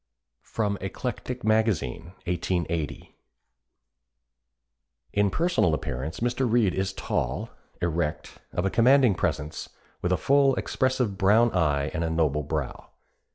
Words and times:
[Sidenote: 0.43 0.81
Eclectic 0.81 1.43
Magazine, 1.43 2.13
1880.] 2.25 3.15
"In 5.13 5.29
personal 5.29 5.75
appearance 5.75 6.21
Mr. 6.21 6.51
Reade 6.51 6.73
is 6.73 6.91
tall, 6.91 7.51
erect, 7.83 8.39
of 8.51 8.65
a 8.65 8.71
commanding 8.71 9.13
presence, 9.13 9.69
with 10.01 10.11
a 10.11 10.17
full, 10.17 10.55
expressive 10.55 11.19
brown 11.19 11.51
eye 11.53 11.91
and 11.93 12.03
a 12.03 12.09
noble 12.09 12.41
brow. 12.41 12.89